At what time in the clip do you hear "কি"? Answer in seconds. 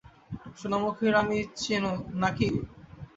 2.37-2.49